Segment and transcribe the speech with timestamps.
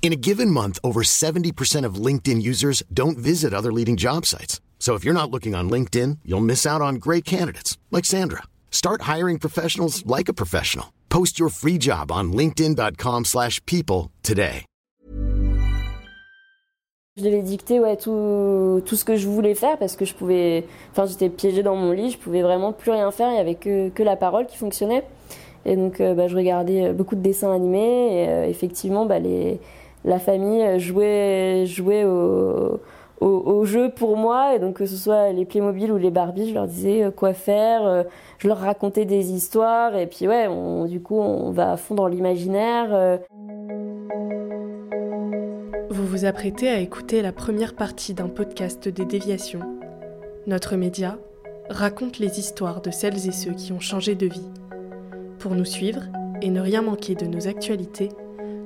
[0.00, 4.62] In a given month, over 70% of LinkedIn users don't visit other leading job sites.
[4.78, 8.44] So if you're not looking on LinkedIn, you'll miss out on great candidates like Sandra.
[8.70, 10.94] Start hiring professionals like a professional.
[11.10, 14.64] Post your free job on linkedin.com/people today.
[17.16, 20.64] Je devais dicter ouais, tout, tout ce que je voulais faire parce que je pouvais.
[20.92, 23.56] Enfin, j'étais piégée dans mon lit, je pouvais vraiment plus rien faire, il n'y avait
[23.56, 25.02] que, que la parole qui fonctionnait.
[25.66, 29.58] Et donc, euh, bah, je regardais beaucoup de dessins animés et euh, effectivement, bah, les,
[30.04, 31.64] la famille jouait,
[33.20, 34.54] au, jeu pour moi.
[34.54, 37.32] Et donc, que ce soit les Playmobil ou les Barbie, je leur disais euh, quoi
[37.32, 38.02] faire, euh,
[38.38, 39.96] je leur racontais des histoires.
[39.96, 40.48] Et puis, ouais,
[40.88, 42.88] du coup, on va à fond dans l'imaginaire.
[42.92, 43.18] euh.
[45.90, 49.60] Vous vous apprêtez à écouter la première partie d'un podcast des déviations.
[50.46, 51.18] Notre média
[51.68, 54.48] raconte les histoires de celles et ceux qui ont changé de vie.
[55.38, 56.02] Pour nous suivre
[56.40, 58.10] et ne rien manquer de nos actualités,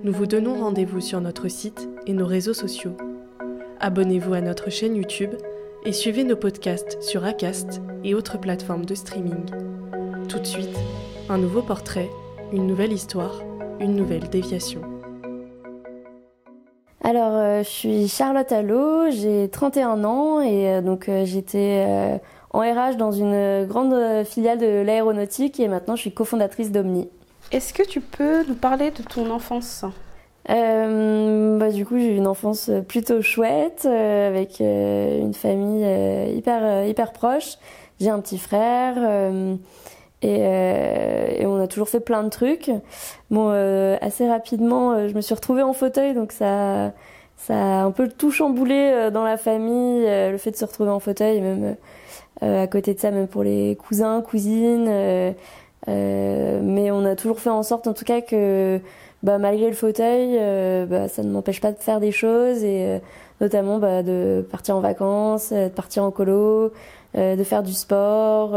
[0.05, 2.97] nous vous donnons rendez-vous sur notre site et nos réseaux sociaux.
[3.78, 5.31] Abonnez-vous à notre chaîne YouTube
[5.84, 9.44] et suivez nos podcasts sur Acast et autres plateformes de streaming.
[10.28, 10.77] Tout de suite,
[11.28, 12.11] un nouveau portrait,
[12.53, 13.42] une nouvelle histoire,
[13.78, 14.83] une nouvelle déviation.
[17.05, 22.61] Alors, euh, je suis Charlotte Allo, j'ai 31 ans et euh, donc euh, j'étais en
[22.61, 27.09] RH dans une grande filiale de l'aéronautique et maintenant je suis cofondatrice d'Omni.
[27.53, 29.84] Est-ce que tu peux nous parler de ton enfance?
[30.48, 35.84] Euh, bah, du coup, j'ai eu une enfance plutôt chouette euh, avec euh, une famille
[35.84, 37.59] euh, hyper euh, hyper proche.
[38.00, 39.54] J'ai un petit frère euh,
[40.22, 42.71] et, euh, et on a toujours fait plein de trucs.
[43.31, 46.93] Bon, euh, assez rapidement, euh, je me suis retrouvée en fauteuil, donc ça
[47.37, 50.65] ça a un peu tout chamboulé euh, dans la famille, euh, le fait de se
[50.65, 51.76] retrouver en fauteuil, même
[52.43, 54.88] euh, à côté de ça, même pour les cousins, cousines.
[55.88, 58.81] Euh, mais on a toujours fait en sorte, en tout cas, que
[59.22, 62.87] bah, malgré le fauteuil, euh, bah, ça ne m'empêche pas de faire des choses et
[62.87, 62.98] euh,
[63.41, 66.72] notamment bah, de partir en vacances, de partir en colo,
[67.15, 68.56] de faire du sport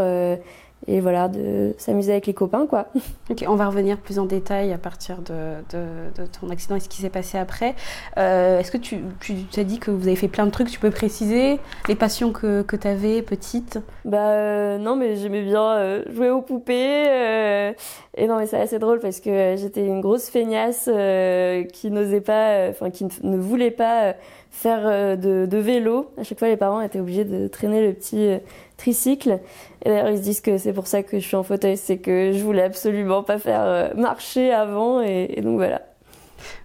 [0.87, 2.87] et voilà, de s'amuser avec les copains, quoi.
[3.31, 5.33] Ok, on va revenir plus en détail à partir de,
[5.75, 7.73] de- de ton accident et ce qui s'est passé après.
[8.17, 10.79] Euh, Est-ce que tu, tu as dit que vous avez fait plein de trucs Tu
[10.79, 13.79] peux préciser les passions que, que tu avais petite?
[14.05, 17.05] Bah euh, non, mais j'aimais bien euh, jouer aux poupées.
[17.07, 17.73] euh,
[18.17, 21.89] et non, mais c'est assez drôle parce que euh, j'étais une grosse feignasse euh, qui
[21.89, 24.13] n'osait pas, enfin qui ne, voulait pas
[24.51, 26.11] faire de, de vélo.
[26.17, 28.37] À chaque fois, les parents étaient obligés de traîner le petit euh,
[28.77, 29.39] tricycle.
[29.83, 31.97] Et d'ailleurs, ils se disent que c'est pour ça que je suis en fauteuil, c'est
[31.97, 35.01] que je voulais absolument pas faire euh, marcher avant.
[35.01, 35.81] Et, et donc voilà.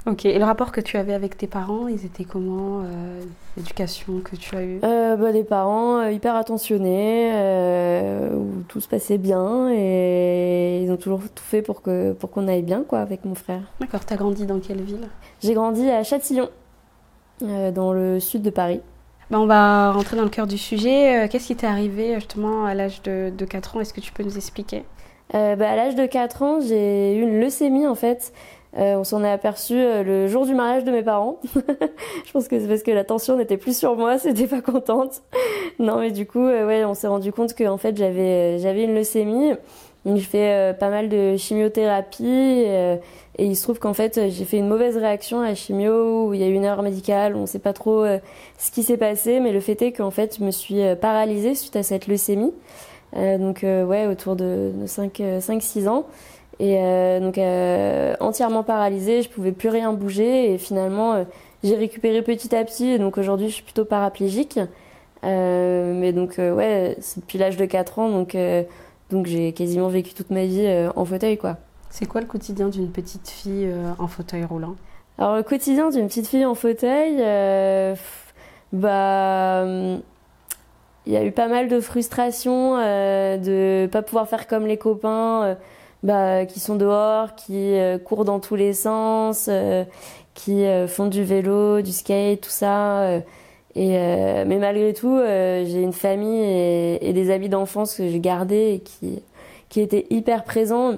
[0.06, 3.20] Ok, et le rapport que tu avais avec tes parents, ils étaient comment euh,
[3.56, 4.80] L'éducation que tu as eue?
[4.84, 7.30] Euh, bah, des parents euh, hyper attentionnés,
[8.34, 12.48] où tout se passait bien et ils ont toujours tout fait pour que pour qu'on
[12.48, 13.62] aille bien quoi avec mon frère.
[13.80, 15.08] D'accord, tu as grandi dans quelle ville?
[15.42, 16.50] J'ai grandi à Châtillon,
[17.40, 18.82] dans le sud de Paris.
[19.30, 21.24] Ben, On va rentrer dans le cœur du sujet.
[21.24, 23.80] Euh, Qu'est-ce qui t'est arrivé justement à l'âge de, de 4 ans?
[23.80, 24.84] Est-ce que tu peux nous expliquer?
[25.34, 28.32] Euh, bah, à l'âge de 4 ans, j'ai eu une leucémie en fait.
[28.76, 31.40] Euh, on s'en est aperçu euh, le jour du mariage de mes parents.
[31.54, 35.22] Je pense que c'est parce que la tension n'était plus sur moi, c'était pas contente.
[35.78, 38.84] non mais du coup, euh, ouais, on s'est rendu compte que en fait j'avais j'avais
[38.84, 39.52] une leucémie.
[40.04, 42.64] Donc fait euh, pas mal de chimiothérapie
[43.40, 46.34] et il se trouve qu'en fait j'ai fait une mauvaise réaction à la chimio où
[46.34, 48.18] il y a eu une erreur médicale, on sait pas trop euh,
[48.58, 51.54] ce qui s'est passé, mais le fait est qu'en fait je me suis euh, paralysée
[51.54, 52.52] suite à cette leucémie.
[53.16, 56.06] Euh, donc ouais, autour de, de 5-6 ans.
[56.58, 56.76] Et
[57.20, 57.38] donc
[58.20, 61.24] entièrement paralysée, je pouvais plus rien bouger et finalement
[61.64, 64.60] j'ai récupéré petit à petit et donc aujourd'hui je suis plutôt paraplégique.
[65.22, 68.36] Mais donc ouais, c'est depuis l'âge de 4 ans donc
[69.10, 71.56] donc j'ai quasiment vécu toute ma vie en fauteuil quoi.
[71.90, 74.76] C'est quoi le quotidien d'une petite fille euh, en fauteuil roulant?
[75.18, 77.94] Alors le quotidien d'une petite fille en fauteuil, euh,
[78.72, 79.64] bah
[81.04, 84.78] il y a eu pas mal de frustration euh, de pas pouvoir faire comme les
[84.78, 85.54] copains euh,
[86.02, 87.74] bah, qui sont dehors, qui
[88.06, 89.50] courent dans tous les sens,
[90.32, 93.16] qui font du vélo, du skate, tout ça.
[93.74, 93.90] et
[94.46, 98.78] mais malgré tout, j'ai une famille et, et des amis d'enfance que j'ai gardés et
[98.78, 99.22] qui
[99.68, 100.94] qui étaient hyper présents.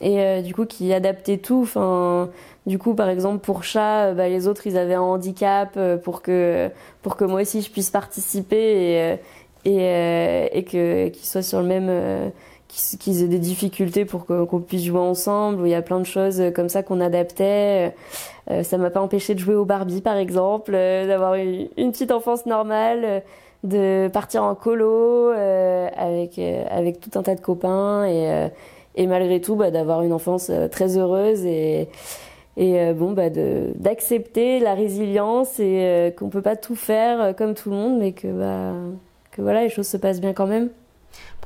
[0.00, 1.62] Et du coup qui adaptait tout.
[1.62, 2.30] Enfin,
[2.66, 6.70] du coup, par exemple, pour chat, bah, les autres, ils avaient un handicap pour que
[7.02, 9.18] pour que moi aussi je puisse participer et
[9.64, 12.30] et, et que qu'ils soient sur le même
[12.68, 16.04] qu'ils aient des difficultés pour qu'on puisse jouer ensemble, où il y a plein de
[16.04, 17.94] choses comme ça qu'on adaptait.
[18.50, 21.92] Euh, ça m'a pas empêché de jouer au Barbie, par exemple, euh, d'avoir une, une,
[21.92, 23.20] petite enfance normale, euh,
[23.64, 28.48] de partir en colo avec avec tout un tas de copains et
[28.98, 31.88] et malgré tout bah, d'avoir une enfance très heureuse et
[32.60, 37.76] et bon bah d'accepter la résilience et qu'on peut pas tout faire comme tout le
[37.76, 38.72] monde mais que bah
[39.30, 40.68] que voilà les choses se passent bien quand même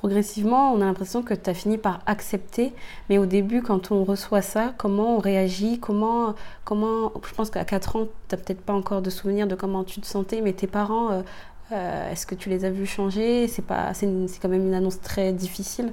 [0.03, 2.73] progressivement, on a l'impression que tu as fini par accepter.
[3.09, 6.35] Mais au début, quand on reçoit ça, comment on réagit comment,
[6.65, 9.85] comment, Je pense qu'à 4 ans, tu n'as peut-être pas encore de souvenir de comment
[9.85, 11.23] tu te sentais, mais tes parents, euh,
[11.71, 13.47] euh, est-ce que tu les as vus changer?
[13.47, 15.93] C'est quand même une annonce très difficile.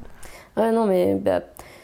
[0.59, 1.41] Ouais, non, mais bah,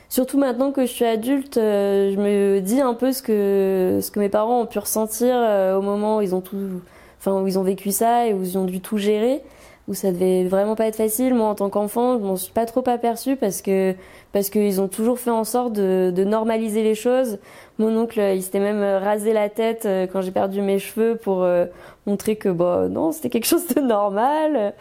[0.09, 4.11] surtout maintenant que je suis adulte, euh, je me dis un peu ce que, ce
[4.11, 5.35] que mes parents ont pu ressentir
[5.77, 6.81] au moment où ils ont tout.
[7.19, 9.41] Enfin, où ils ont vécu ça et où ils ont dû tout gérer
[9.87, 11.33] où ça devait vraiment pas être facile.
[11.33, 13.95] Moi, en tant qu'enfant, je m'en suis pas trop aperçue parce que
[14.31, 17.39] parce qu'ils ont toujours fait en sorte de, de, normaliser les choses.
[17.77, 21.43] Mon oncle, il s'était même rasé la tête euh, quand j'ai perdu mes cheveux pour
[21.43, 21.65] euh,
[22.05, 24.73] montrer que bah non, c'était quelque chose de normal.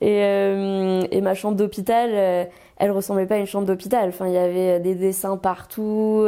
[0.00, 2.48] Et, euh, et ma chambre d'hôpital,
[2.78, 4.08] elle ressemblait pas à une chambre d'hôpital.
[4.08, 6.26] Enfin, il y avait des dessins partout.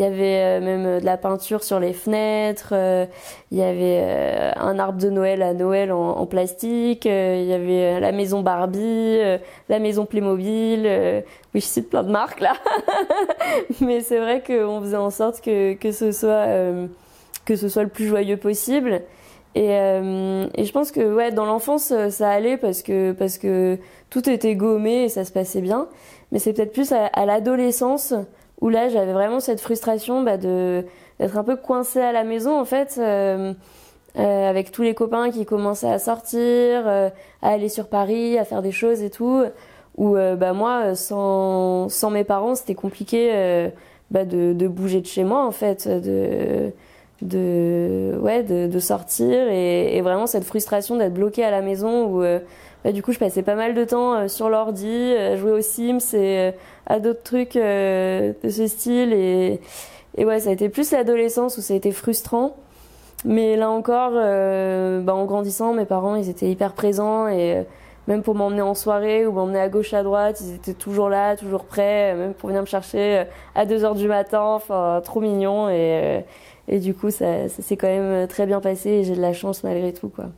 [0.00, 2.70] Il y avait euh, même de la peinture sur les fenêtres.
[2.72, 3.04] Euh,
[3.50, 7.04] il y avait euh, un arbre de Noël à Noël en, plastique.
[7.04, 9.18] il y avait la maison Barbie,
[9.68, 10.86] la maison Playmobil.
[11.54, 12.54] oui, je cite plein de marques là.
[13.82, 16.46] Mais c'est vrai qu'on faisait en sorte que, que ce soit
[17.44, 19.02] que ce soit le plus joyeux possible.
[19.54, 24.30] Et, et, je pense que ouais, dans l'enfance, ça allait parce que, parce que tout
[24.30, 25.88] était gommé et ça se passait bien.
[26.30, 28.14] Mais c'est peut-être plus à l'adolescence
[28.60, 30.84] où là j'avais vraiment cette frustration bah, de
[31.18, 33.52] d'être un peu coincée à la maison en fait euh,
[34.18, 36.38] euh, avec tous les copains qui commençaient à sortir
[36.86, 37.10] euh,
[37.42, 39.44] à aller sur Paris à faire des choses et tout
[39.96, 43.68] où euh, bah moi sans sans mes parents c'était compliqué euh,
[44.10, 46.72] bah, de, de bouger de chez moi en fait de
[47.22, 52.06] de ouais de, de sortir et, et, vraiment cette frustration d'être bloquée à la maison
[52.06, 52.24] où
[52.84, 55.60] bah, du coup, je passais pas mal de temps euh, sur l'ordi, à jouer aux
[55.60, 56.52] Sims et euh,
[56.86, 59.12] à d'autres trucs euh, de ce style.
[59.12, 59.60] Et,
[60.16, 62.56] et ouais, ça a été plus l'adolescence où ça a été frustrant.
[63.26, 67.66] Mais là encore, bah, en grandissant, mes parents, ils étaient hyper présents et
[68.08, 71.36] même pour m'emmener en soirée ou m'emmener à gauche à droite, ils étaient toujours là,
[71.36, 73.24] toujours prêts, même pour venir me chercher
[73.54, 76.24] à 2 heures du matin, enfin trop mignon et,
[76.70, 79.34] et du coup ça, ça s'est quand même très bien passé et j'ai de la
[79.34, 80.30] chance malgré tout quoi.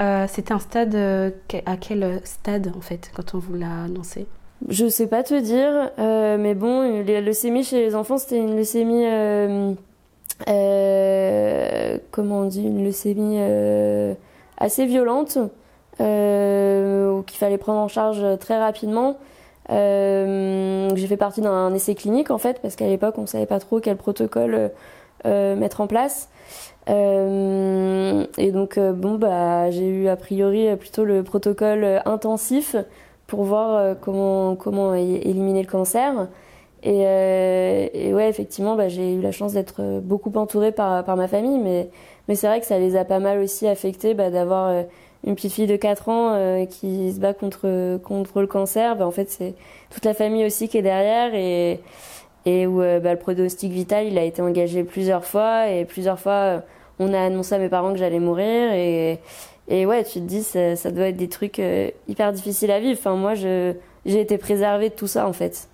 [0.00, 1.30] Euh, c'était un stade, euh,
[1.64, 4.26] à quel stade en fait, quand on vous l'a annoncé?
[4.68, 8.56] Je sais pas te dire, euh, mais bon, la leucémie chez les enfants, c'était une
[8.56, 9.04] leucémie.
[12.10, 13.38] comment on dit Une leucémie
[14.56, 15.38] assez violente,
[15.98, 19.18] qu'il fallait prendre en charge très rapidement.
[19.68, 23.80] j'ai fait partie d'un essai clinique en fait, parce qu'à l'époque, on savait pas trop
[23.80, 24.70] quel protocole
[25.24, 26.28] mettre en place.
[26.88, 32.76] Euh, et donc, euh, bon, bah, j'ai eu a priori plutôt le protocole intensif
[33.26, 36.28] pour voir euh, comment, comment éliminer le cancer.
[36.82, 41.26] Et, et ouais, effectivement, bah, j'ai eu la chance d'être beaucoup entourée par, par ma
[41.26, 41.90] famille, mais,
[42.28, 44.84] mais c'est vrai que ça les a pas mal aussi affectés bah, d'avoir
[45.24, 48.94] une petite fille de 4 ans qui se bat contre, contre le cancer.
[48.94, 49.54] Bah, en fait, c'est
[49.90, 51.80] toute la famille aussi qui est derrière et,
[52.46, 56.62] et où bah, le pronostic vital, il a été engagé plusieurs fois et plusieurs fois
[56.98, 58.72] on a annoncé à mes parents que j'allais mourir
[59.68, 62.78] et, ouais, tu te dis, ça, ça doit être des trucs euh, hyper difficiles à
[62.78, 62.98] vivre.
[62.98, 63.76] Enfin, moi, j'ai
[64.06, 65.68] été préservée de tout ça, en fait.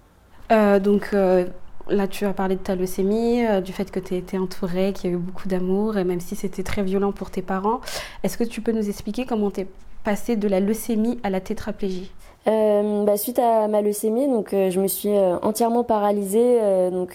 [0.50, 1.46] Euh, donc euh,
[1.88, 5.12] là, tu as parlé de ta leucémie, du fait que tu été entourée, qu'il y
[5.12, 7.80] a eu beaucoup d'amour, et même si c'était très violent pour tes parents.
[8.22, 9.66] Est-ce que tu peux nous expliquer comment tu es
[10.04, 12.10] passée de la leucémie à la tétraplégie?
[12.48, 16.58] Euh, bah, suite à ma leucémie, donc euh, je me suis euh, entièrement paralysée.
[16.60, 17.14] Euh, donc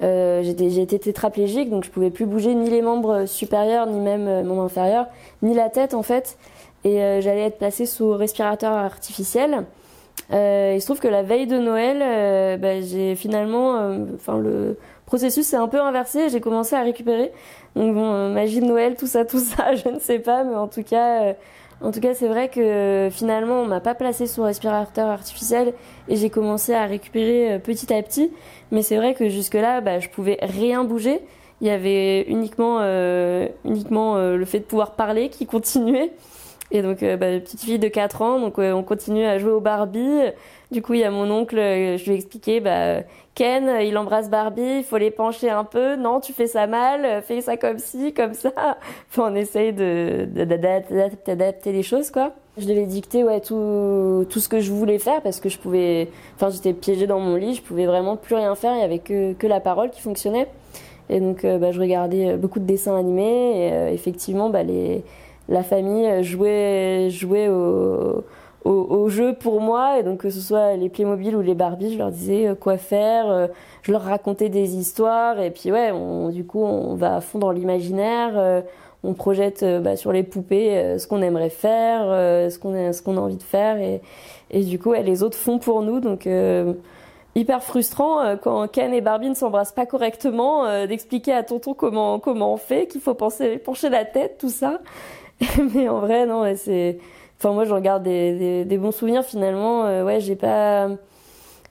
[0.00, 4.62] j'ai été tétraplégique, donc je pouvais plus bouger ni les membres supérieurs, ni même mon
[4.62, 5.06] inférieur,
[5.42, 6.38] ni la tête en fait.
[6.84, 9.64] Et j'allais être placée sous respirateur artificiel.
[10.30, 15.56] il se trouve que la veille de Noël, bah, j'ai finalement, enfin le processus s'est
[15.56, 16.28] un peu inversé.
[16.28, 17.32] J'ai commencé à récupérer.
[17.74, 20.68] Donc bon, magie de Noël, tout ça, tout ça, je ne sais pas, mais en
[20.68, 21.34] tout cas
[21.80, 25.74] en tout cas, c'est vrai que finalement, on m'a pas placé sous respirateur artificiel
[26.08, 28.30] et j'ai commencé à récupérer euh, petit à petit.
[28.70, 31.20] Mais c'est vrai que jusque-là, bah, je pouvais rien bouger.
[31.60, 36.12] Il y avait uniquement, euh, uniquement euh, le fait de pouvoir parler qui continuait.
[36.74, 40.20] Et donc, bah, petite fille de 4 ans, donc on continue à jouer au Barbie.
[40.72, 43.02] Du coup, il y a mon oncle, je lui ai expliqué, bah,
[43.34, 45.96] Ken, il embrasse Barbie, il faut les pencher un peu.
[45.96, 48.52] Non, tu fais ça mal, fais ça comme ci, comme ça.
[49.10, 52.32] Enfin, on essaye de, d'adapter les choses, quoi.
[52.56, 56.08] Je devais dicter ouais tout tout ce que je voulais faire parce que je pouvais
[56.36, 59.00] enfin j'étais piégée dans mon lit, je pouvais vraiment plus rien faire, il y avait
[59.00, 60.46] que que la parole qui fonctionnait.
[61.10, 65.02] Et donc bah, je regardais beaucoup de dessins animés et euh, effectivement bah les
[65.48, 68.24] la famille jouait jouait au
[68.64, 69.98] au, au, jeu pour moi.
[69.98, 72.78] Et donc que ce soit les Playmobil ou les Barbie, je leur disais euh, quoi
[72.78, 73.46] faire, euh,
[73.82, 75.38] je leur racontais des histoires.
[75.40, 78.64] Et puis ouais, on, du coup on va à fond dans l'imaginaire
[79.04, 82.74] on projette euh, bah, sur les poupées euh, ce qu'on aimerait faire, euh, ce qu'on
[82.74, 83.76] a, ce qu'on a envie de faire.
[83.76, 84.00] Et,
[84.50, 86.00] et du coup les autres font pour nous.
[86.00, 86.28] Donc
[87.36, 92.52] hyper frustrant quand Ken et Barbie ne s'embrassent pas correctement d'expliquer à tonton comment comment
[92.52, 94.80] on fait qu'il faut penser pencher la tête tout ça
[95.74, 96.98] mais en vrai non c'est
[97.38, 100.88] enfin moi je regarde des, des, bons souvenirs finalement ouais j'ai pas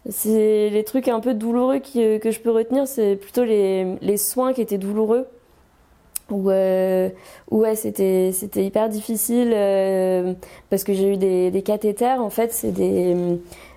[0.10, 4.18] c'est les trucs un peu douloureux qui, que je peux retenir c'est plutôt les, les
[4.18, 5.28] soins qui étaient douloureux
[6.30, 7.10] où, euh,
[7.52, 10.34] ouais c'était c'était hyper difficile euh,
[10.70, 13.16] parce que j'ai eu des, des cathéters en fait c'est des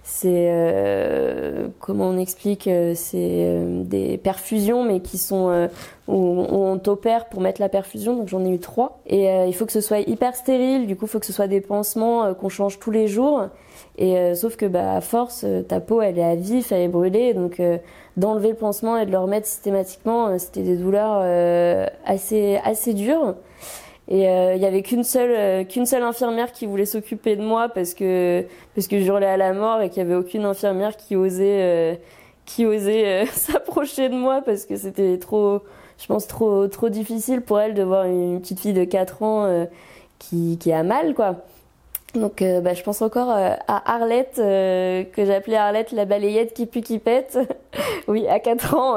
[0.08, 5.68] c'est euh, comment on explique euh, c'est euh, des perfusions mais qui sont
[6.06, 8.14] où, on t'opère pour mettre la perfusion.
[8.14, 9.00] Donc j'en ai eu trois.
[9.08, 10.86] Et il faut que ce soit hyper stérile.
[10.86, 13.48] Du coup il faut que ce soit des pansements qu'on change tous les jours.
[13.98, 17.34] Et sauf que bah à force ta peau elle est à vif elle est brûlée.
[17.34, 17.60] Donc
[18.16, 22.94] d'enlever le pansement et de le remettre systématiquement, euh, c'était des douleurs euh, assez assez
[22.94, 23.34] dures.
[24.08, 27.68] Et euh, il y avait qu'une seule qu'une seule infirmière qui voulait s'occuper de moi
[27.68, 28.44] parce que
[28.74, 32.00] parce que j'hurlais à la mort et qu'il y avait aucune infirmière qui osait
[32.44, 35.62] qui osait s'approcher de moi parce que c'était trop
[35.98, 39.66] je pense trop trop difficile pour elle de voir une petite fille de 4 ans
[40.20, 41.44] qui qui a mal quoi.
[42.16, 46.54] Donc euh, bah, je pense encore euh, à Arlette, euh, que j'appelais Arlette la balayette
[46.54, 47.38] qui pue qui pète.
[48.08, 48.96] oui, à 4 ans,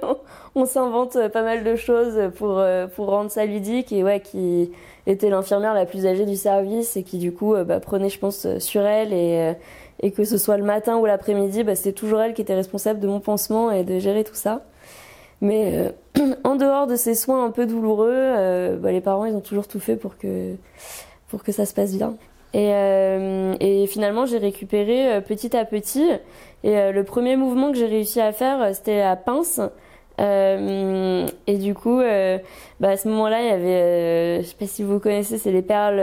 [0.54, 2.62] on s'invente pas mal de choses pour,
[2.94, 4.72] pour rendre ça ludique et ouais, qui
[5.06, 8.58] était l'infirmière la plus âgée du service et qui du coup bah, prenait je pense
[8.58, 9.54] sur elle et,
[10.00, 12.98] et que ce soit le matin ou l'après-midi, bah, c'était toujours elle qui était responsable
[12.98, 14.64] de mon pansement et de gérer tout ça.
[15.40, 15.94] Mais
[16.44, 19.80] en dehors de ces soins un peu douloureux, bah, les parents ils ont toujours tout
[19.80, 20.56] fait pour que,
[21.28, 22.14] pour que ça se passe bien.
[22.54, 26.08] Et, euh, et finalement, j'ai récupéré euh, petit à petit.
[26.64, 29.60] Et euh, le premier mouvement que j'ai réussi à faire, c'était la pince.
[30.18, 31.98] et du coup,
[32.80, 35.62] bah, à ce moment-là, il y avait, je sais pas si vous connaissez, c'est les
[35.62, 36.00] perles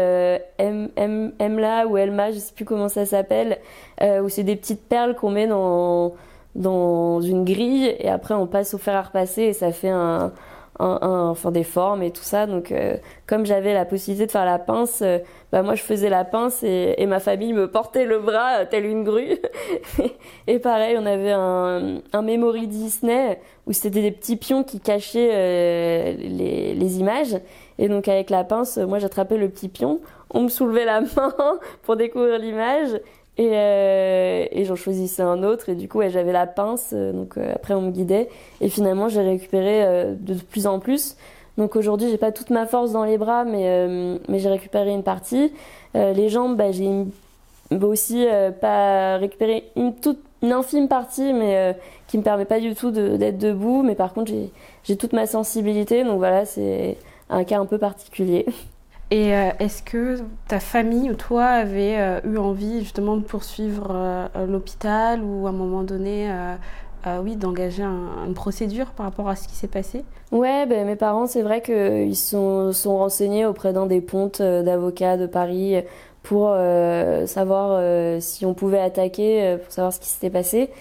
[0.58, 3.60] M, M, Emla ou Elma, je sais plus comment ça s'appelle,
[4.02, 6.14] où c'est des petites perles qu'on met dans
[6.56, 10.32] dans une grille et après on passe au fer à repasser et ça fait un,
[10.80, 12.48] un, enfin des formes et tout ça.
[12.48, 15.20] Donc euh, comme j'avais la possibilité de faire la pince, euh,
[15.52, 18.66] bah moi je faisais la pince et, et, ma famille me portait le bras euh,
[18.70, 19.38] telle une grue.
[20.48, 26.16] et pareil, on avait un, un memory Disney où c'était des petits pions qui cachaient
[26.18, 27.38] les, les images.
[27.78, 31.60] Et donc avec la pince, moi j'attrapais le petit pion, on me soulevait la main
[31.84, 33.00] pour découvrir l'image
[33.38, 37.12] et, euh, et j'en choisissais un autre et du coup ouais, j'avais la pince euh,
[37.12, 38.30] donc euh, après on me guidait.
[38.62, 41.18] Et finalement j'ai récupéré euh, de plus en plus.
[41.58, 45.04] Donc aujourd'hui j'ai pas toute ma force dans les bras mais mais j'ai récupéré une
[45.04, 45.54] partie.
[45.94, 46.90] Les jambes bah, j'ai
[47.82, 48.28] aussi
[48.60, 51.74] pas récupéré une toute une infime partie mais
[52.08, 53.84] qui me permet pas du tout d'être debout.
[53.84, 54.34] Mais par contre
[54.84, 56.04] j'ai toute ma sensibilité.
[56.04, 56.98] Donc voilà c'est
[57.30, 58.46] un cas un peu particulier
[59.12, 63.90] Et euh, est-ce que ta famille ou toi avait euh, eu envie justement de poursuivre
[63.92, 66.32] euh, l'hôpital ou à un moment donné,
[67.22, 70.04] oui, d'engager une procédure par rapport à ce qui s'est passé?
[70.32, 75.16] Ouais, ben, mes parents, c'est vrai qu'ils sont, sont renseignés auprès d'un des pontes d'avocats
[75.16, 75.84] de Paris
[76.24, 76.56] pour
[77.28, 77.80] savoir
[78.20, 80.72] si on pouvait attaquer, pour savoir ce qui s'était passé.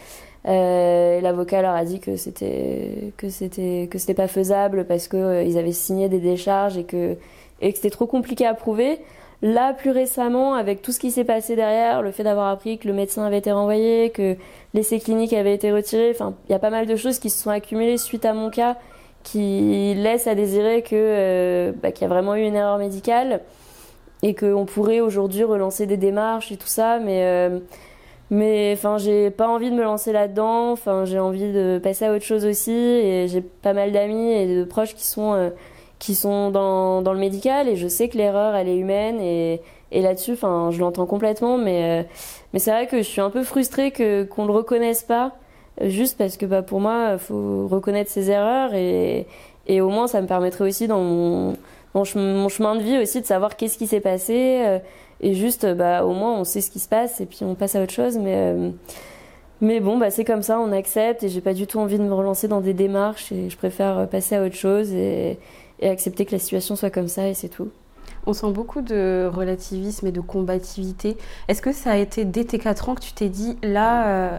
[0.47, 5.59] L'avocat leur a dit que c'était que c'était que c'était pas faisable parce que ils
[5.59, 7.19] avaient signé des décharges et que
[7.65, 9.01] et que c'était trop compliqué à prouver.
[9.43, 12.87] Là, plus récemment, avec tout ce qui s'est passé derrière, le fait d'avoir appris que
[12.87, 14.37] le médecin avait été renvoyé, que
[14.75, 17.43] l'essai clinique avait été retiré, enfin, il y a pas mal de choses qui se
[17.43, 18.77] sont accumulées suite à mon cas
[19.25, 23.41] qui laissent à désirer euh, bah, qu'il y a vraiment eu une erreur médicale
[24.23, 27.59] et qu'on pourrait aujourd'hui relancer des démarches et tout ça, mais euh,
[28.31, 30.73] mais enfin j'ai pas envie de me lancer là-dedans.
[30.73, 34.57] Enfin j'ai envie de passer à autre chose aussi et j'ai pas mal d'amis et
[34.57, 35.51] de proches qui sont euh,
[35.99, 39.61] qui sont dans, dans le médical et je sais que l'erreur elle est humaine et,
[39.93, 42.03] et là-dessus enfin je l'entends complètement mais euh,
[42.53, 45.33] mais c'est vrai que je suis un peu frustrée que qu'on le reconnaisse pas
[45.81, 49.27] juste parce que bah pour moi faut reconnaître ses erreurs et
[49.67, 51.57] et au moins ça me permettrait aussi dans mon
[51.95, 52.05] mon,
[52.49, 54.81] chemin de vie aussi, de savoir qu'est-ce qui s'est passé.
[55.21, 57.77] et juste, bah, au moins, on sait ce qui se passe et puis on passe
[57.77, 58.19] à autre chose.
[58.19, 58.53] Mais,
[59.61, 62.03] mais bon, bah, c'est comme ça, on accepte et j'ai pas du tout envie de
[62.03, 65.39] me relancer dans des démarches et je préfère passer à autre chose et,
[65.81, 67.71] et accepter que la situation soit comme ça et c'est tout.
[68.27, 71.17] On sent beaucoup de relativisme et de combativité.
[71.49, 74.39] Est-ce que ça a été dès tes 4 ans que tu t'es dit, là, euh,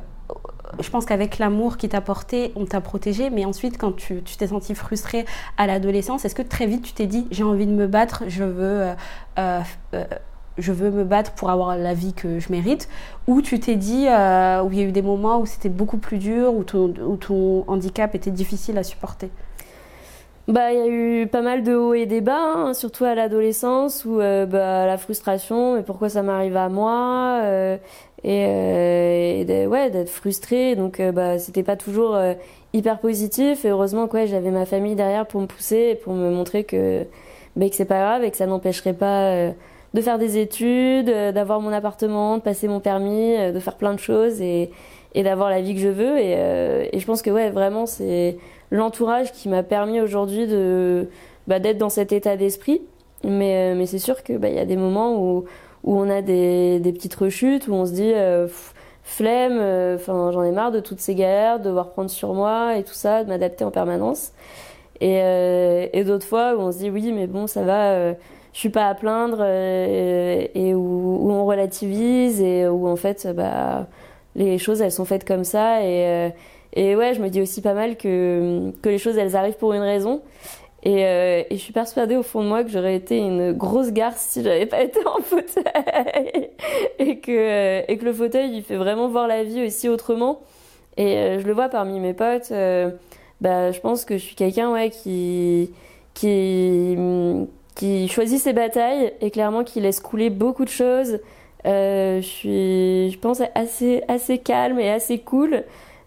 [0.80, 4.48] je pense qu'avec l'amour qui t'a porté, on t'a protégé, mais ensuite, quand tu t'es
[4.48, 5.26] senti frustré
[5.58, 8.44] à l'adolescence, est-ce que très vite tu t'es dit, j'ai envie de me battre, je
[8.44, 8.82] veux...
[8.82, 8.94] Euh,
[9.40, 9.62] euh,
[10.58, 12.88] je veux me battre pour avoir la vie que je mérite,
[13.28, 16.18] ou tu t'es dit, où il y a eu des moments où c'était beaucoup plus
[16.18, 19.30] dur, où ton handicap était difficile à supporter?
[20.48, 23.16] Bah, il y a eu pas mal de hauts et des bas, hein, surtout à
[23.16, 27.78] l'adolescence, où euh, bah, la frustration, mais pourquoi ça m'arrive à moi, euh,
[28.24, 30.76] et, euh, ouais, d'être frustrée.
[30.76, 32.18] Donc, bah, c'était pas toujours
[32.74, 33.66] hyper positif.
[33.66, 37.06] Et heureusement, quoi, j'avais ma famille derrière pour me pousser et pour me montrer que,
[37.56, 39.50] bah, que c'est pas grave et que ça n'empêcherait pas
[39.94, 44.00] de faire des études, d'avoir mon appartement, de passer mon permis, de faire plein de
[44.00, 44.72] choses et,
[45.14, 46.20] et d'avoir la vie que je veux.
[46.20, 46.34] Et,
[46.92, 48.38] et je pense que, ouais, vraiment, c'est
[48.72, 51.08] l'entourage qui m'a permis aujourd'hui de
[51.48, 52.82] bah, d'être dans cet état d'esprit.
[53.24, 55.46] Mais, euh, mais c'est sûr qu'il bah, y a des moments où,
[55.84, 58.48] où on a des, petites rechutes, où on se dit euh,
[59.04, 62.84] flemme, euh, j'en ai marre de toutes ces galères, de devoir prendre sur moi et
[62.84, 64.32] tout ça, de m'adapter en permanence.
[65.02, 68.18] Et, et d'autres fois où on se dit oui mais bon ça va, je
[68.54, 73.88] suis pas à plaindre et, où, on relativise et où en fait bah
[74.36, 75.82] les choses elles sont faites comme ça
[76.76, 79.74] et ouais, je me dis aussi pas mal que, que les choses, elles arrivent pour
[79.74, 80.22] une raison.
[80.84, 84.22] Et, euh, je suis persuadée au fond de moi que j'aurais été une grosse garce
[84.30, 86.50] si j'avais pas été en fauteuil.
[87.00, 90.42] et, que, euh, et que le fauteuil, il fait vraiment voir la vie aussi autrement.
[90.98, 92.52] Et euh, je le vois parmi mes potes.
[93.42, 95.72] Bah, je pense que je suis quelqu'un ouais, qui,
[96.14, 96.98] qui,
[97.76, 101.20] qui choisit ses batailles et clairement qui laisse couler beaucoup de choses.
[101.66, 105.64] je suis, je pense, assez, assez calme et assez cool.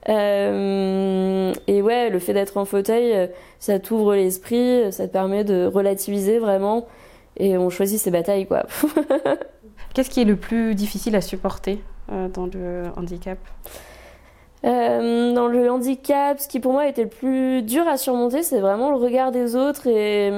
[0.09, 3.27] Euh, et ouais, le fait d'être en fauteuil, euh,
[3.59, 6.87] ça t'ouvre l'esprit, ça te permet de relativiser vraiment.
[7.37, 8.65] Et on choisit ses batailles, quoi.
[9.95, 13.39] Qu'est-ce qui est le plus difficile à supporter euh, dans le handicap?
[14.65, 18.91] Dans le handicap, ce qui pour moi était le plus dur à surmonter, c'est vraiment
[18.91, 20.33] le regard des autres et,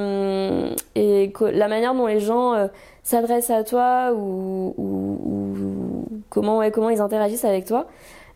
[0.95, 2.69] et la manière dont les gens
[3.03, 7.87] s'adressent à toi ou, ou, comment, ouais, comment ils interagissent avec toi.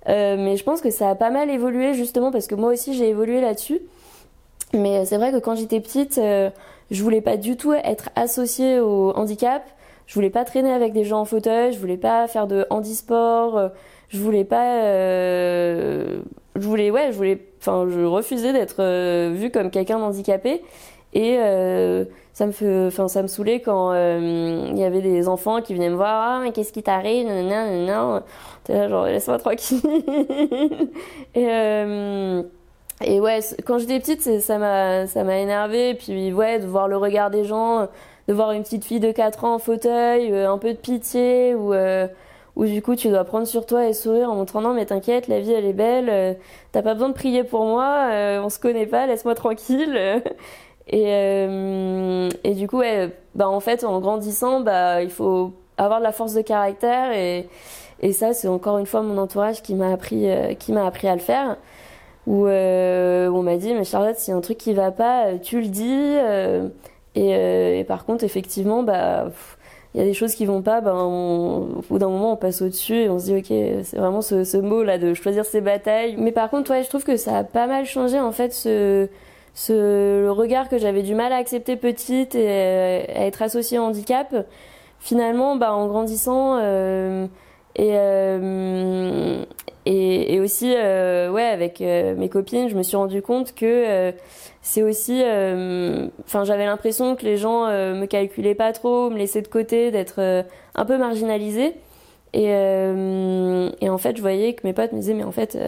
[0.09, 2.95] Euh, mais je pense que ça a pas mal évolué justement parce que moi aussi
[2.95, 3.81] j'ai évolué là-dessus.
[4.73, 6.51] Mais euh, c'est vrai que quand j'étais petite, euh,
[6.91, 9.63] je voulais pas du tout être associée au handicap.
[10.07, 11.73] Je voulais pas traîner avec des gens en fauteuil.
[11.73, 13.71] Je voulais pas faire de handisport.
[14.09, 14.83] je voulais pas.
[14.85, 16.21] je
[16.57, 17.39] voulais, ouais, je voulais.
[17.59, 20.63] Enfin, je refusais d'être vue comme quelqu'un d'handicapé.
[21.15, 21.39] Et
[22.35, 25.73] ça me fait, enfin, ça me saoulait quand euh, il y avait des enfants qui
[25.73, 28.23] venaient me voir, ah, mais qu'est-ce qui t'arrive, non, non, non,
[28.69, 29.81] là, genre, laisse-moi tranquille.
[31.37, 32.43] et, euh,
[33.05, 35.91] et ouais, quand j'étais petite, ça m'a, ça m'a énervé.
[35.91, 37.87] Et puis, ouais, de voir le regard des gens,
[38.27, 41.55] de voir une petite fille de 4 ans en fauteuil, euh, un peu de pitié,
[41.55, 41.73] ou,
[42.57, 45.27] où du coup tu dois prendre sur toi et sourire en montrant non mais t'inquiète
[45.29, 46.37] la vie elle est belle.
[46.73, 48.09] T'as pas besoin de prier pour moi.
[48.43, 49.07] On se connaît pas.
[49.07, 50.23] Laisse-moi tranquille
[50.89, 55.99] et, euh, et du coup, ouais, bah en fait, en grandissant, bah, il faut avoir
[55.99, 57.49] de la force de caractère et,
[58.01, 61.09] et ça, c'est encore une fois mon entourage qui m'a appris, euh, qui m'a appris
[61.09, 61.57] à le faire.
[62.27, 65.27] Où, euh, on m'a dit, mais Charlotte, s'il y a un truc qui va pas,
[65.27, 65.89] euh, tu le dis.
[65.91, 66.69] Euh,
[67.15, 69.31] et, et, par contre, effectivement, bah,
[69.95, 72.37] il y a des choses qui vont pas, bah, on, au bout d'un moment, on
[72.37, 75.61] passe au-dessus et on se dit, ok, c'est vraiment ce, ce mot-là de choisir ses
[75.61, 76.17] batailles.
[76.19, 79.09] Mais par contre, ouais, je trouve que ça a pas mal changé, en fait, ce,
[79.55, 83.83] ce le regard que j'avais du mal à accepter petite et à être associée au
[83.83, 84.35] handicap,
[84.99, 87.27] finalement, bah, en grandissant euh,
[87.77, 89.45] et, euh,
[89.87, 93.65] et, et aussi euh, ouais avec euh, mes copines, je me suis rendu compte que
[93.67, 94.13] euh,
[94.63, 95.23] c'est aussi,
[96.25, 100.45] enfin j'avais l'impression que les gens me calculaient pas trop, me laissaient de côté, d'être
[100.75, 101.75] un peu marginalisée.
[102.33, 105.59] Et, et en fait, je voyais que mes potes me disaient mais en fait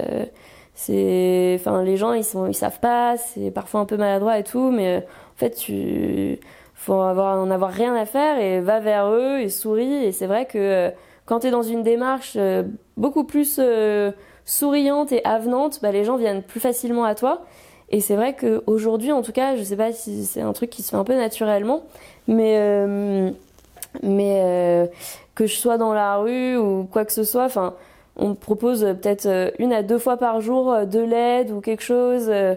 [0.76, 4.44] c'est enfin les gens ils sont ils savent pas c'est parfois un peu maladroit et
[4.44, 6.38] tout mais euh, en fait tu
[6.74, 10.04] faut avoir en avoir rien à faire et va vers eux et souris.
[10.04, 10.90] Et c'est vrai que euh,
[11.24, 12.62] quand tu es dans une démarche euh,
[12.98, 13.58] beaucoup plus
[14.44, 17.46] souriante et avenante bah, les gens viennent plus facilement à toi.
[17.88, 20.68] Et c'est vrai que aujourd'hui en tout cas je sais pas si c'est un truc
[20.68, 21.84] qui se fait un peu naturellement
[22.28, 23.32] mais
[24.02, 24.90] mais
[25.34, 27.74] que je sois dans la rue ou quoi que ce soit enfin
[28.16, 31.82] on propose peut-être euh, une à deux fois par jour euh, de l'aide ou quelque
[31.82, 32.26] chose.
[32.28, 32.54] Euh,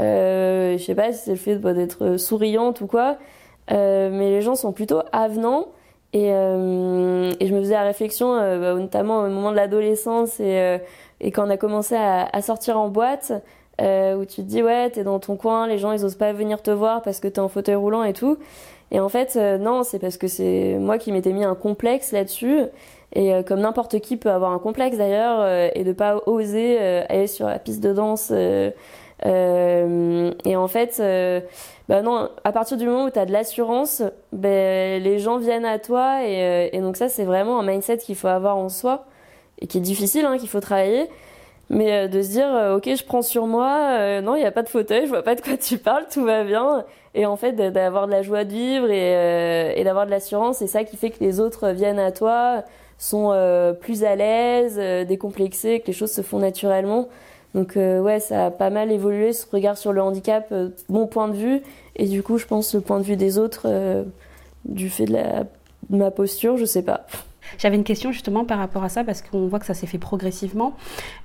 [0.00, 3.18] euh, je sais pas si c'est le fait d'être souriante ou quoi.
[3.70, 5.68] mais les gens sont plutôt avenants.
[6.14, 6.30] Et, et
[7.46, 10.78] je me faisais la réflexion, bah, notamment au moment de l'adolescence et,
[11.20, 13.32] et quand on a commencé à, à sortir en boîte,
[13.80, 16.60] où tu te dis ouais t'es dans ton coin, les gens ils osent pas venir
[16.60, 18.36] te voir parce que t'es en fauteuil roulant et tout.
[18.90, 22.60] Et en fait non c'est parce que c'est moi qui m'étais mis un complexe là-dessus
[23.12, 26.78] et euh, comme n'importe qui peut avoir un complexe d'ailleurs euh, et de pas oser
[26.80, 28.30] euh, aller sur la piste de danse.
[29.24, 31.02] et en fait,
[31.88, 35.64] bah non, à partir du moment où tu as de l'assurance, ben, les gens viennent
[35.64, 36.24] à toi.
[36.24, 39.04] Et, et donc ça, c'est vraiment un mindset qu'il faut avoir en soi
[39.60, 41.08] et qui est difficile, hein, qu'il faut travailler.
[41.70, 44.68] Mais de se dire, ok, je prends sur moi, non, il n'y a pas de
[44.68, 46.84] fauteuil, je vois pas de quoi tu parles, tout va bien.
[47.14, 50.66] Et en fait, d'avoir de la joie de vivre et, et d'avoir de l'assurance, c'est
[50.66, 52.64] ça qui fait que les autres viennent à toi
[53.02, 57.08] sont euh, plus à l'aise, euh, décomplexés, que les choses se font naturellement.
[57.54, 60.52] Donc euh, ouais, ça a pas mal évolué ce regard sur le handicap,
[60.88, 61.60] mon point de vue,
[61.96, 63.66] et du coup je pense le point de vue des autres,
[64.64, 65.44] du fait de, la,
[65.90, 67.06] ma posture, je sais pas.
[67.58, 69.98] J'avais une question justement par rapport à ça, parce qu'on voit que ça s'est fait
[69.98, 70.74] progressivement.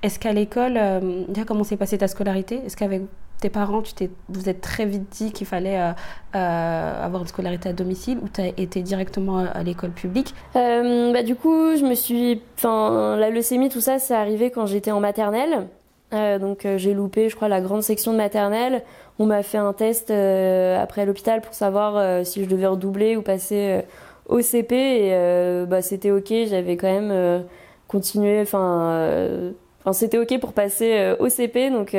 [0.02, 2.60] Est-ce qu'à l'école, euh, comment s'est passée ta scolarité?
[2.66, 3.02] Est-ce qu'avec
[3.40, 5.92] tes parents, tu t'es, vous êtes très vite dit qu'il fallait euh,
[6.34, 10.34] euh, avoir une scolarité à domicile ou tu été directement à l'école publique?
[10.54, 12.40] Bah, Du coup, je me suis.
[12.56, 15.68] Enfin, la leucémie, tout ça, c'est arrivé quand j'étais en maternelle.
[16.12, 18.82] donc j'ai loupé, je crois, la grande section de maternelle.
[19.18, 23.84] On m'a fait un test après l'hôpital pour savoir si je devais redoubler ou passer
[24.28, 27.40] au CP et euh, bah, c'était ok, j'avais quand même euh,
[27.88, 31.70] continué, enfin, euh, enfin c'était ok pour passer au CP.
[31.70, 31.96] Donc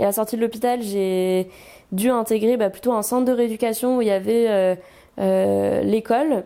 [0.00, 1.48] à la sortie de l'hôpital, j'ai
[1.92, 4.78] dû intégrer bah, plutôt un centre de rééducation où il y avait
[5.18, 6.44] l'école.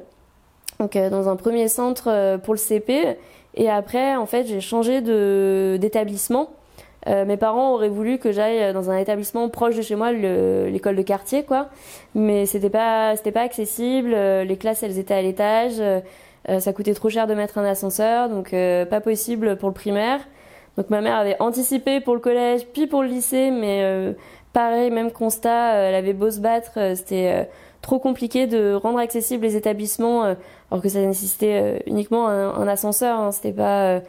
[0.80, 3.16] Donc dans un premier centre pour le CP
[3.54, 6.50] et après en fait j'ai changé de d'établissement
[7.08, 10.96] euh, mes parents auraient voulu que j'aille dans un établissement proche de chez moi, l'école
[10.96, 11.68] de quartier, quoi.
[12.14, 14.12] Mais c'était pas, c'était pas accessible.
[14.14, 15.74] Euh, les classes, elles étaient à l'étage.
[15.78, 16.00] Euh,
[16.60, 20.20] ça coûtait trop cher de mettre un ascenseur, donc pas possible pour le primaire.
[20.76, 24.14] Donc ma mère avait anticipé pour le collège, puis pour le lycée, mais
[24.52, 25.74] pareil, même constat.
[25.74, 27.48] elle avait beau se battre, c'était
[27.80, 30.22] trop compliqué de rendre accessibles les établissements,
[30.70, 33.18] alors que ça nécessitait uniquement un, ascenseur.
[33.18, 34.02] Hein, c'était pas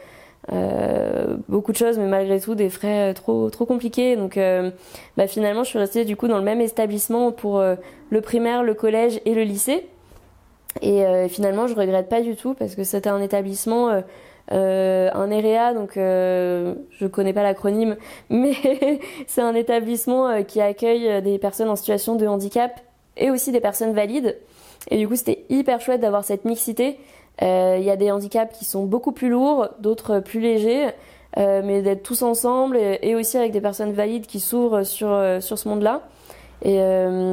[0.52, 4.16] euh, beaucoup de choses, mais malgré tout des frais euh, trop trop compliqués.
[4.16, 4.70] Donc, euh,
[5.16, 7.62] bah, finalement, je suis restée du coup dans le même établissement pour
[8.10, 9.86] le primaire, le collège et le lycée.
[10.82, 14.02] Et finalement, je regrette pas du tout parce que c'était un établissement,
[14.50, 17.96] un EREA, donc je connais pas l'acronyme,
[18.30, 18.54] mais
[19.26, 22.80] c'est un établissement qui accueille des personnes en situation de handicap
[23.16, 24.36] et aussi des personnes valides.
[24.90, 26.98] Et du coup, c'était hyper chouette d'avoir cette mixité
[27.40, 30.88] il euh, y a des handicaps qui sont beaucoup plus lourds, d'autres plus légers,
[31.36, 35.40] euh, mais d'être tous ensemble et, aussi avec des personnes valides qui s'ouvrent sur, euh,
[35.40, 36.02] sur ce monde-là.
[36.62, 36.78] Et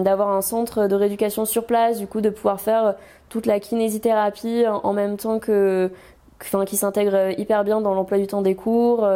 [0.03, 2.93] d'avoir un centre de rééducation sur place, du coup de pouvoir faire
[3.27, 5.89] toute la kinésithérapie en, même temps que,
[6.41, 9.07] enfin, qui s'intègre hyper bien dans l'emploi du temps des cours.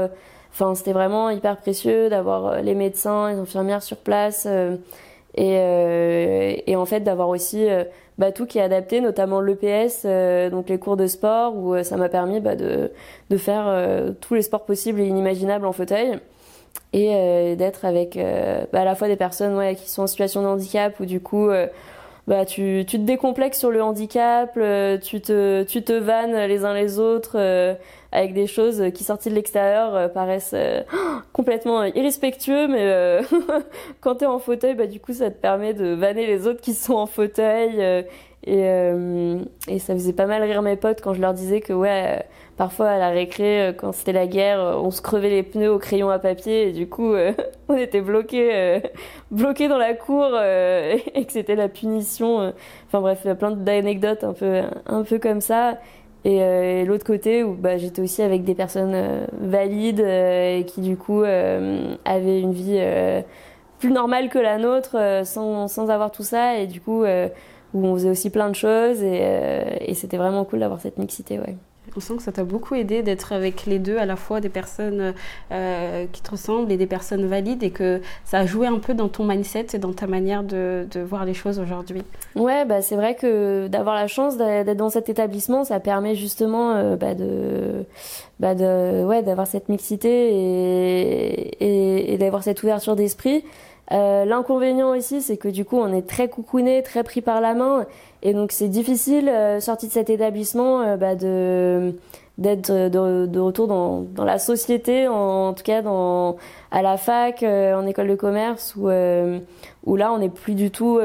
[0.51, 4.47] Enfin, c'était vraiment hyper précieux d'avoir les médecins, les infirmières sur place.
[5.35, 7.67] Et, et, en fait d'avoir aussi
[8.19, 11.83] bah, tout qui est adapté, notamment l'EPS, euh, donc les cours de sport, où euh,
[11.83, 12.91] ça m'a permis bah, de,
[13.29, 16.19] de faire euh, tous les sports possibles et inimaginables en fauteuil
[16.91, 18.17] et d'être avec
[18.73, 21.19] bah, à la fois des personnes ouais, qui sont en situation de handicap ou du
[21.19, 21.49] coup
[22.29, 24.53] bah, tu, tu te décomplexes sur le handicap,
[25.01, 27.77] tu, te, tu te vannes les uns les autres
[28.11, 30.55] avec des choses qui sorties de l'extérieur paraissent
[31.33, 33.19] complètement irrespectueux, mais
[34.01, 36.61] quand tu es en fauteuil, bah, du coup ça te permet de vanner les autres
[36.61, 38.05] qui sont en fauteuil
[38.43, 41.73] et, euh, et ça faisait pas mal rire mes potes quand je leur disais que
[41.73, 42.23] ouais,
[42.59, 45.71] parfois à la récré, euh, quand c'était la guerre, euh, on se crevait les pneus
[45.71, 47.13] au crayon à papier et du coup
[47.69, 48.81] on était bloqués,
[49.31, 52.53] bloqués dans la cour et que c'était la punition.
[52.87, 55.79] Enfin bref, plein d'anecdotes un peu, un peu comme ça.
[56.25, 61.23] Et, l'autre côté où bah, j'étais aussi avec des personnes valides et qui du coup
[61.23, 62.81] avaient une vie
[63.79, 67.05] plus normale que la nôtre sans, sans avoir tout ça et du coup
[67.73, 70.97] où on faisait aussi plein de choses et, euh, et c'était vraiment cool d'avoir cette
[70.97, 71.39] mixité.
[71.39, 71.55] Ouais.
[71.95, 74.49] On sent que ça t'a beaucoup aidé d'être avec les deux, à la fois des
[74.49, 75.13] personnes
[75.51, 78.93] euh, qui te ressemblent et des personnes valides, et que ça a joué un peu
[78.93, 82.03] dans ton mindset et dans ta manière de, de voir les choses aujourd'hui.
[82.35, 86.75] Ouais, bah c'est vrai que d'avoir la chance d'être dans cet établissement, ça permet justement
[86.75, 87.85] euh, bah de,
[88.39, 93.43] bah de, ouais, d'avoir cette mixité et, et, et d'avoir cette ouverture d'esprit.
[93.91, 97.53] Euh, L'inconvénient aussi, c'est que du coup, on est très coucouné, très pris par la
[97.53, 97.85] main,
[98.21, 101.95] et donc c'est difficile, euh, sorti de cet établissement, euh, bah, de
[102.37, 106.37] d'être de, de, retour dans, dans la société, en, tout cas dans
[106.71, 108.89] à la fac, euh, en école de commerce, où
[109.85, 110.99] où là, on n'est plus du tout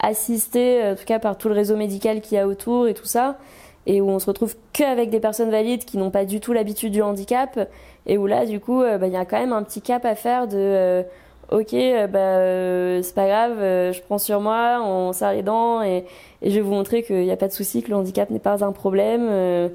[0.00, 3.06] assisté, en tout cas par tout le réseau médical qu'il y a autour et tout
[3.06, 3.38] ça,
[3.86, 6.92] et où on se retrouve qu'avec des personnes valides qui n'ont pas du tout l'habitude
[6.92, 7.58] du handicap,
[8.06, 10.14] et où là, du coup, bah, il y a quand même un petit cap à
[10.14, 11.04] faire de
[11.50, 11.74] ok,
[12.10, 16.04] bah, c'est pas grave, je prends sur moi, on serre les dents et,
[16.42, 18.38] et je vais vous montrer qu'il n'y a pas de souci, que le handicap n'est
[18.38, 19.70] pas un problème.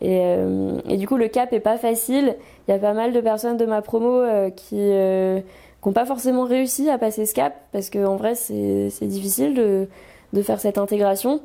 [0.00, 2.36] Et, euh, et, du coup, le cap est pas facile.
[2.68, 5.40] Il y a pas mal de personnes de ma promo euh, qui n'ont euh,
[5.94, 9.88] pas forcément réussi à passer ce cap parce qu'en vrai, c'est difficile de,
[10.32, 11.40] de, faire cette intégration.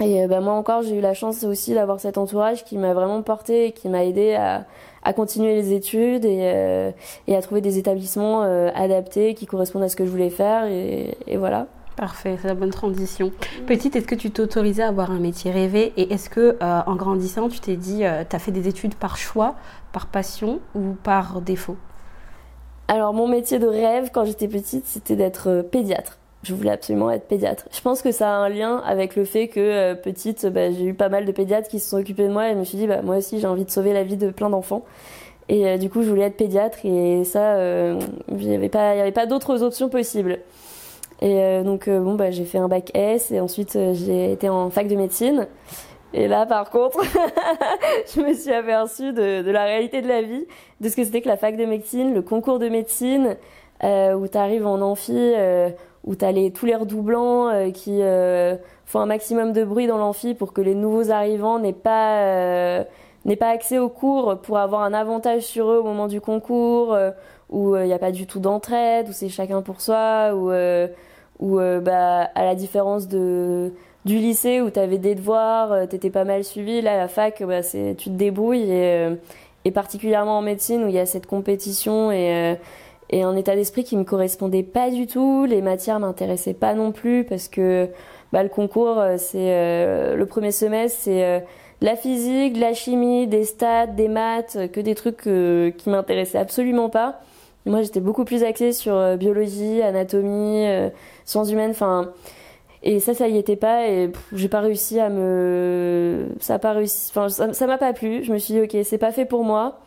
[0.00, 3.22] Et bah, moi encore, j'ai eu la chance aussi d'avoir cet entourage qui m'a vraiment
[3.22, 4.66] porté et qui m'a aidé à,
[5.06, 6.92] à, continuer les études et,
[7.26, 8.42] et, à trouver des établissements
[8.74, 10.64] adaptés qui correspondent à ce que je voulais faire.
[10.66, 11.66] Et, et voilà.
[11.96, 13.32] Parfait, c'est la bonne transition.
[13.66, 16.94] Petite, est-ce que tu t'autorisais à avoir un métier rêvé et est-ce que euh, en
[16.94, 19.54] grandissant, tu t'es dit, euh, tu as fait des études par choix,
[19.92, 21.76] par passion ou par défaut?
[22.88, 26.18] Alors mon métier de rêve quand j'étais petite, c'était d'être euh, pédiatre.
[26.46, 27.64] Je voulais absolument être pédiatre.
[27.72, 30.94] Je pense que ça a un lien avec le fait que petite, bah, j'ai eu
[30.94, 32.86] pas mal de pédiatres qui se sont occupés de moi et je me suis dit,
[32.86, 34.84] bah, moi aussi j'ai envie de sauver la vie de plein d'enfants.
[35.48, 39.88] Et du coup, je voulais être pédiatre et ça, il n'y avait pas, d'autres options
[39.88, 40.40] possibles.
[41.22, 44.32] Et euh, donc, euh, bon, bah, j'ai fait un bac S et ensuite euh, j'ai
[44.32, 45.46] été en fac de médecine.
[46.12, 47.00] Et là, par contre,
[48.14, 50.46] je me suis aperçue de, de, la réalité de la vie,
[50.80, 53.36] de ce que c'était que la fac de médecine, le concours de médecine,
[53.82, 55.34] où tu arrives en amphi,
[56.06, 58.00] où tu as les, tous les redoublants qui
[58.84, 62.84] font un maximum de bruit dans l'amphi pour que les nouveaux arrivants n'aient pas,
[63.24, 66.96] n'aient pas accès au cours pour avoir un avantage sur eux au moment du concours,
[67.50, 70.50] où il n'y a pas du tout d'entraide, où c'est chacun pour soi, où
[71.38, 73.72] où euh, bah, à la différence de
[74.04, 76.96] du lycée où tu avais des devoirs, euh, tu étais pas mal suivi, là à
[76.96, 79.14] la fac bah, c'est tu te débrouilles et, euh,
[79.64, 82.56] et particulièrement en médecine où il y a cette compétition et
[83.10, 86.92] et un état d'esprit qui me correspondait pas du tout, les matières m'intéressaient pas non
[86.92, 87.88] plus parce que
[88.32, 91.44] bah, le concours c'est le premier semestre c'est
[91.80, 95.22] la physique, la chimie, des stats, des maths, que des trucs
[95.76, 97.20] qui m'intéressaient absolument pas.
[97.66, 100.66] Moi, j'étais beaucoup plus axée sur biologie, anatomie,
[101.24, 102.12] sciences humaines, enfin.
[102.82, 106.28] Et ça, ça y était pas, et j'ai pas réussi à me.
[106.38, 107.10] Ça a pas réussi.
[107.14, 108.22] Enfin, ça m'a pas plu.
[108.22, 109.80] Je me suis dit, ok, c'est pas fait pour moi.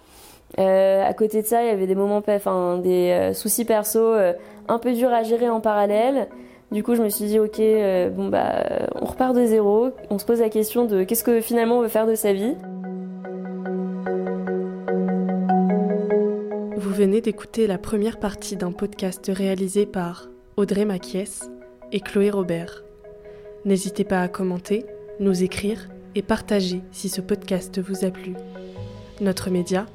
[0.57, 3.99] Euh, à côté de ça, il y avait des moments, enfin, des euh, soucis perso
[3.99, 4.33] euh,
[4.67, 6.27] un peu durs à gérer en parallèle.
[6.71, 7.59] Du coup, je me suis dit, ok,
[8.15, 8.63] bon bah,
[9.01, 9.89] on repart de zéro.
[10.09, 12.55] On se pose la question de qu'est-ce que finalement on veut faire de sa vie.
[16.77, 21.39] Vous venez d'écouter la première partie d'un podcast réalisé par Audrey Maquies
[21.91, 22.83] et Chloé Robert.
[23.65, 24.85] N'hésitez pas à commenter,
[25.19, 28.35] nous écrire et partager si ce podcast vous a plu.
[29.21, 29.88] Notre média,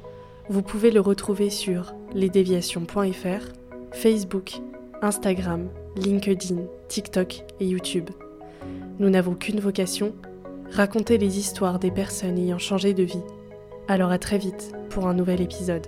[0.49, 3.51] vous pouvez le retrouver sur lesdéviations.fr,
[3.91, 4.53] Facebook,
[5.01, 8.09] Instagram, LinkedIn, TikTok et YouTube.
[8.99, 10.13] Nous n'avons qu'une vocation,
[10.71, 13.23] raconter les histoires des personnes ayant changé de vie.
[13.87, 15.87] Alors à très vite pour un nouvel épisode.